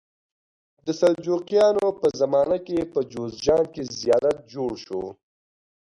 د 0.85 0.87
سلجوقیانو 0.99 1.87
په 1.99 2.07
زمانه 2.19 2.57
کې 2.65 2.79
په 2.93 2.99
جوزجان 3.11 3.63
کې 3.73 3.83
زیارت 3.99 4.37
جوړ 4.53 4.71
شو. 4.85 5.03